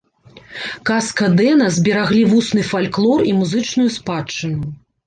Каска-дэна 0.89 1.67
збераглі 1.77 2.23
вусны 2.33 2.67
фальклор 2.73 3.19
і 3.31 3.39
музычную 3.45 3.89
спадчыну. 4.01 4.77